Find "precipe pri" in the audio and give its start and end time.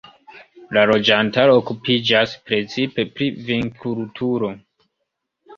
2.49-3.29